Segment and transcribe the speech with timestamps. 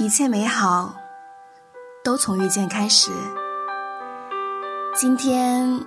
[0.00, 0.94] 一切美好
[2.02, 3.10] 都从遇见开始。
[4.98, 5.84] 今天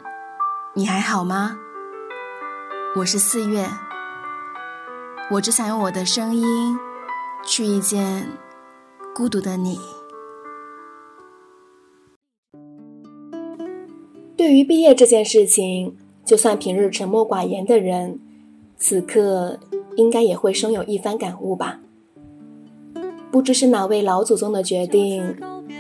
[0.76, 1.58] 你还好吗？
[2.98, 3.68] 我是四月，
[5.32, 6.78] 我只想用我的声音
[7.44, 8.30] 去遇见
[9.16, 9.80] 孤独的你。
[14.38, 18.20] 对于毕业这件事情，就算平日沉默寡言的人，
[18.78, 19.60] 此刻
[19.96, 21.80] 应该也会生有一番感悟吧。
[23.34, 25.36] 不知是哪位老祖宗的决定，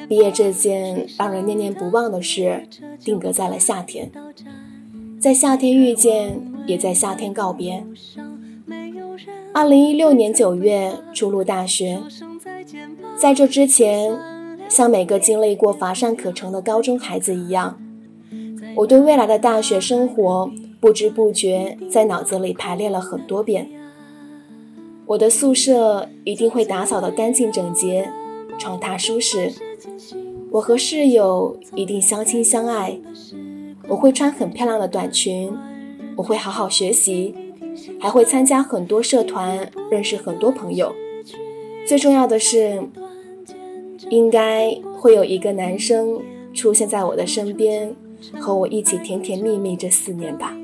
[0.09, 2.67] 毕业这件让人念念不忘的事，
[3.03, 4.11] 定格在了夏天。
[5.21, 7.85] 在夏天遇见，也在夏天告别。
[9.53, 12.01] 二零一六年九月初入大学，
[13.15, 14.17] 在这之前，
[14.67, 17.79] 像每个经历过乏善可陈的高中孩子一样，
[18.77, 20.49] 我对未来的大学生活
[20.81, 23.69] 不知不觉在脑子里排列了很多遍。
[25.05, 28.09] 我的宿舍一定会打扫得干净整洁，
[28.57, 29.51] 床榻舒适。
[30.51, 32.99] 我和室友一定相亲相爱。
[33.89, 35.53] 我会穿很漂亮的短裙，
[36.15, 37.35] 我会好好学习，
[37.99, 40.93] 还会参加很多社团，认识很多朋友。
[41.85, 42.81] 最重要的是，
[44.09, 46.21] 应该会有一个男生
[46.53, 47.93] 出现在我的身边，
[48.39, 50.55] 和我一起甜甜蜜蜜这四年吧。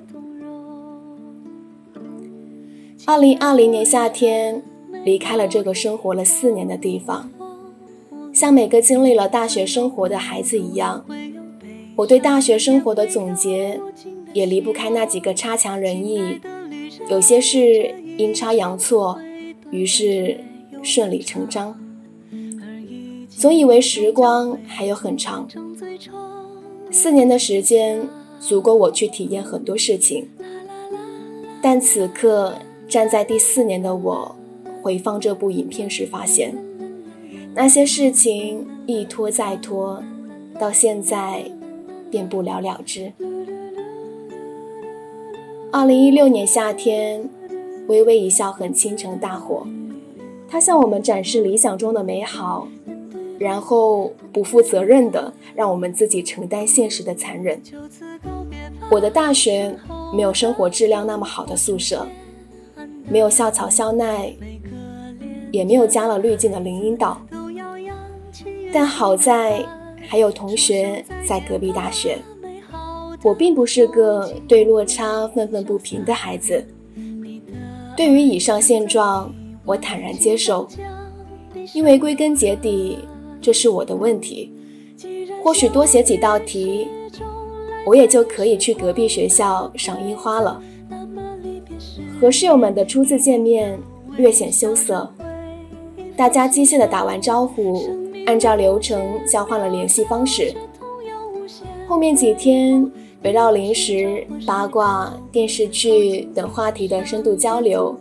[3.09, 4.61] 二零二零年夏天，
[5.03, 7.27] 离开了这个生活了四年的地方，
[8.31, 11.03] 像每个经历了大学生活的孩子一样，
[11.95, 13.81] 我对大学生活的总结
[14.31, 16.39] 也离不开那几个差强人意，
[17.09, 19.19] 有些事阴差阳错，
[19.71, 20.41] 于是
[20.83, 21.79] 顺理成章。
[23.27, 25.49] 总以为时光还有很长，
[26.91, 28.07] 四年的时间
[28.39, 30.29] 足够我去体验很多事情，
[31.59, 32.53] 但此刻。
[32.89, 34.35] 站在第四年的我，
[34.81, 36.55] 回放这部影片时，发现
[37.53, 40.03] 那些事情一拖再拖，
[40.59, 41.45] 到现在
[42.09, 43.13] 便不了了之。
[45.71, 47.29] 二零一六年夏天，
[47.87, 49.67] 微微一笑很倾城大火，
[50.47, 52.67] 他向我们展示理想中的美好，
[53.37, 57.61] 然后不负责任的让我们自己承担现实的残忍。
[58.89, 59.75] 我的大学
[60.11, 62.07] 没有生活质量那么好的宿舍。
[63.09, 64.31] 没有校草校奈，
[65.51, 67.19] 也没有加了滤镜的林荫道，
[68.71, 69.65] 但好在
[70.07, 72.17] 还有同学在隔壁大学。
[73.21, 76.65] 我并不是个对落差愤愤不平的孩子。
[77.97, 79.33] 对于以上现状，
[79.65, 80.65] 我坦然接受，
[81.73, 82.99] 因为归根结底，
[83.41, 84.53] 这是我的问题。
[85.43, 86.87] 或许多写几道题，
[87.85, 90.61] 我也就可以去隔壁学校赏樱花了。
[92.19, 93.79] 和室友们的初次见面
[94.17, 95.09] 略显羞涩，
[96.17, 97.81] 大家机械的打完招呼，
[98.25, 100.53] 按照流程交换了联系方式。
[101.87, 102.85] 后面几天
[103.23, 107.97] 围绕零食、八卦、电视剧等话题的深度交流，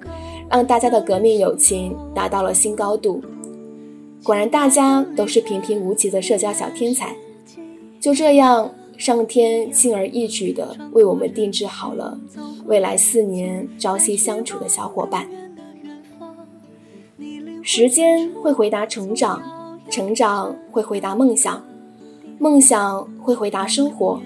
[0.50, 3.22] 让大家的革命友情达到了新高度。
[4.24, 7.14] 果然，大家都是平平无奇的社交小天才。
[8.00, 8.68] 就这样。
[8.98, 12.18] 上天轻而易举地为我们定制好了
[12.66, 15.26] 未来四年朝夕相处的小伙伴。
[17.62, 19.40] 时间会回答成长，
[19.88, 21.64] 成长会回答梦想，
[22.38, 24.20] 梦想会回答生活，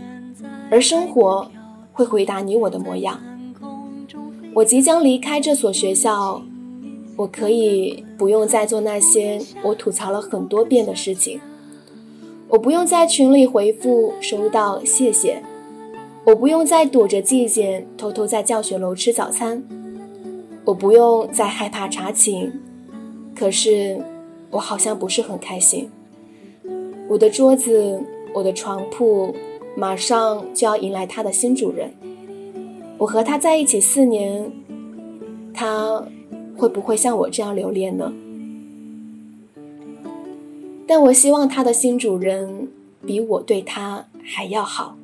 [0.71, 1.51] 而生活
[1.93, 3.21] 会回答你我的模样。
[4.55, 6.43] 我即将离开这所学校，
[7.17, 11.39] 我可以不用再做那些我吐槽了很多遍的事情。
[12.53, 15.43] 我不用在群里回复收到谢谢，
[16.23, 19.65] 我不用再躲着季节偷偷在教学楼吃早餐，
[20.67, 22.53] 我不用再害怕查寝，
[23.35, 24.05] 可是
[24.51, 25.89] 我好像不是很开心。
[27.09, 27.99] 我的桌子，
[28.35, 29.35] 我的床铺，
[29.75, 31.91] 马上就要迎来他的新主人。
[32.99, 34.53] 我和他在一起四年，
[35.55, 36.05] 他
[36.55, 38.13] 会不会像我这样留恋呢？
[40.95, 42.69] 但我希望他的新主人
[43.07, 44.95] 比我对他还要好。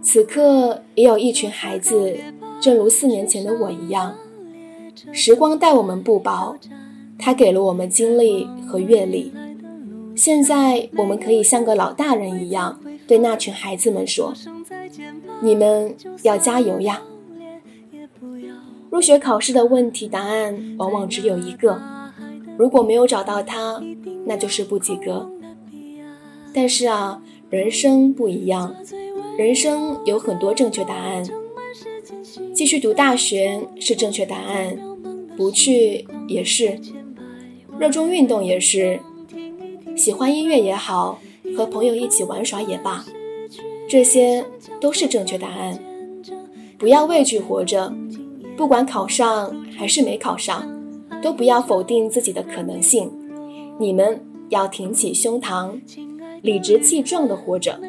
[0.00, 2.16] 此刻也有一群孩子，
[2.58, 4.14] 正如四年前的我一样，
[5.12, 6.56] 时光待我们不薄，
[7.18, 9.30] 他给了我们经历和阅历。
[10.16, 14.32] 现在我们可以像个老大人一样，对那群孩子们说
[15.44, 17.02] ：“你们要加油呀！”
[18.88, 21.78] 入学考试的问题答案往往只有一个，
[22.58, 23.82] 如果没有找到它。
[24.26, 25.26] 那就是不及格。
[26.52, 28.74] 但是啊，人生不一样，
[29.38, 31.26] 人生有很多正确答案。
[32.54, 34.76] 继续读大学是正确答案，
[35.34, 36.78] 不去也是；
[37.78, 39.00] 热衷运动也是，
[39.96, 41.18] 喜欢音乐也好，
[41.56, 43.06] 和朋友一起玩耍也罢，
[43.88, 44.44] 这些
[44.78, 45.78] 都是正确答案。
[46.76, 47.90] 不要畏惧活着，
[48.58, 50.68] 不管考上还是没考上，
[51.22, 53.10] 都不要否定自己的可能性。
[53.78, 55.80] 你们要挺起胸膛，
[56.42, 57.80] 理直气壮地活着。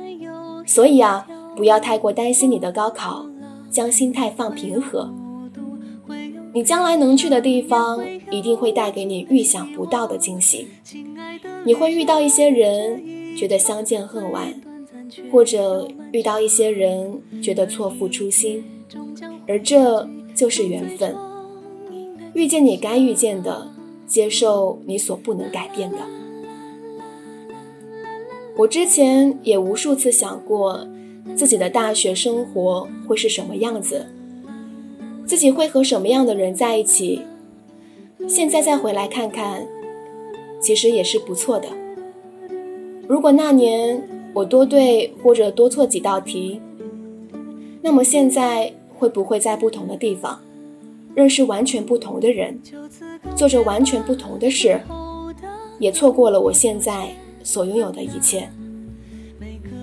[0.66, 3.26] 所以啊，不要太过担心你的高考，
[3.70, 5.12] 将心态放平和。
[6.54, 10.68] 你将来能去的地方，一定会带给你预想不到的惊喜。
[11.64, 14.60] 你会遇到一些人，觉得相见恨晚，
[15.32, 18.64] 或者遇到一些人，觉得错付初心，
[19.48, 21.16] 而这就是缘分。
[22.40, 23.68] 遇见你该遇见的，
[24.08, 25.98] 接受你所不能改变的。
[28.56, 30.88] 我之前也无数次想过，
[31.36, 34.06] 自己的大学生活会是什么样子。
[35.26, 37.24] 自己会和什么样的人在一起？
[38.26, 39.68] 现在再回来看看，
[40.62, 41.68] 其实也是不错的。
[43.06, 44.02] 如果那年
[44.34, 46.62] 我多对或者多错几道题，
[47.82, 50.40] 那么现在会不会在不同的地方，
[51.20, 52.58] 认识完全不同的人，
[53.36, 54.80] 做着完全不同的事，
[55.78, 57.10] 也错过了我现在
[57.44, 58.50] 所拥有的一切？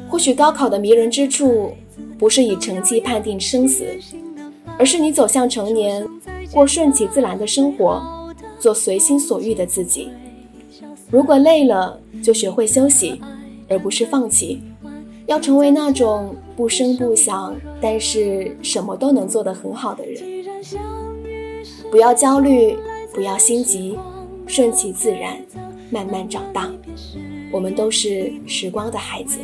[0.09, 1.75] 或许高考的迷人之处，
[2.19, 3.85] 不是以成绩判定生死。
[4.79, 6.09] 而是你走向成年，
[6.51, 8.03] 过顺其自然的生活，
[8.59, 10.09] 做随心所欲的自己。
[11.11, 13.21] 如果累了，就学会休息，
[13.69, 14.63] 而不是放弃。
[15.27, 20.25] 要成为那种不声不响，但是什么都能做得很好的人。
[21.91, 22.77] 不要焦虑，
[23.15, 23.99] 不要心急，
[24.47, 25.37] 顺其自然，
[25.91, 26.71] 慢慢长大。
[27.53, 29.39] 我们都是时光的孩子。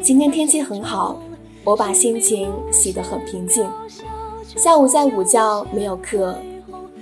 [0.00, 1.20] 今天天气很好。
[1.62, 3.68] 我把心情洗得很平静。
[4.56, 6.34] 下午在午觉没有课，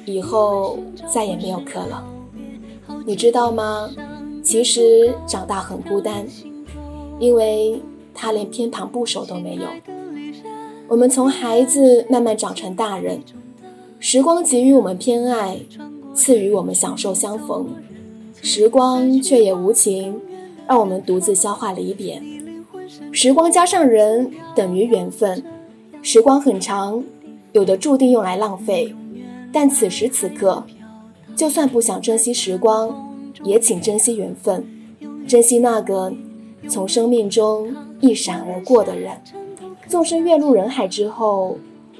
[0.04, 0.76] 以后
[1.06, 2.04] 再也没有课了。
[3.06, 3.88] 你知道吗？
[4.42, 6.26] 其实长大很孤单，
[7.20, 7.80] 因为
[8.12, 9.62] 他连偏旁部首都没有。
[10.88, 13.22] 我们从孩子慢慢长成大人，
[14.00, 15.58] 时光给予我们偏爱，
[16.14, 17.66] 赐予我们享受相逢，
[18.40, 20.20] 时光却也无情，
[20.68, 22.22] 让我们独自消化离别。
[23.10, 25.42] 时光加上人等于缘分，
[26.00, 27.02] 时光很长，
[27.52, 28.94] 有的注定用来浪费，
[29.52, 30.64] 但此时此刻，
[31.34, 33.12] 就算不想珍惜时光，
[33.42, 34.64] 也请珍惜缘分，
[35.26, 36.12] 珍惜那个
[36.68, 39.12] 从生命中一闪而过的人。
[39.88, 41.58] 纵身跃入人海之后，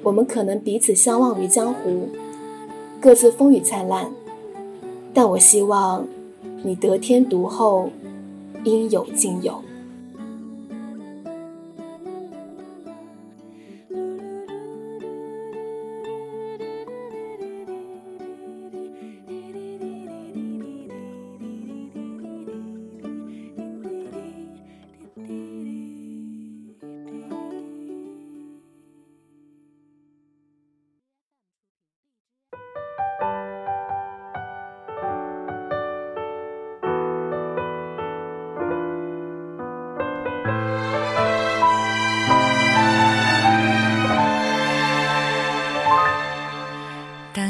[0.09, 2.09] 我们可能彼此相忘于江湖，
[2.99, 4.11] 各自风雨灿烂，
[5.13, 6.09] 但我希望
[6.63, 7.91] 你得天独厚，
[8.65, 9.63] 应有尽有。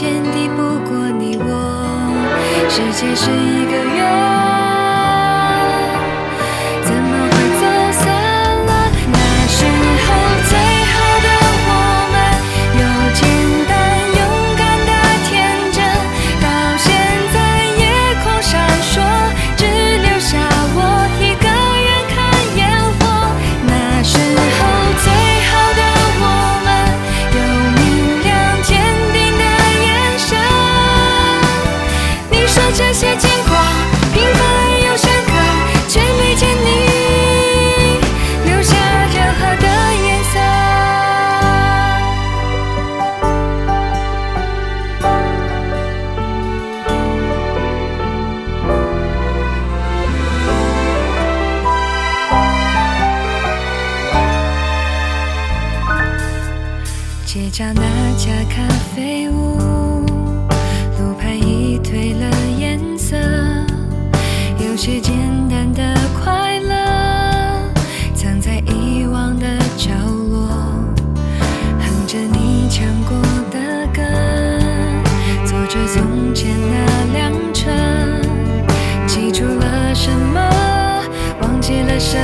[0.00, 1.50] 间抵不过你我，
[2.68, 4.27] 世界是一个圆。
[65.38, 66.74] 简单的快乐
[68.12, 69.90] 藏在遗忘的角
[70.30, 70.48] 落
[71.78, 73.16] 哼着你唱过
[73.48, 74.02] 的歌
[75.46, 77.70] 坐着从前那辆车
[79.06, 80.40] 记住了什么？
[81.40, 82.18] 忘记了什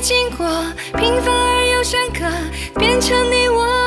[0.00, 0.46] 经过
[0.96, 2.24] 平凡而又深刻
[2.78, 3.79] 变成你我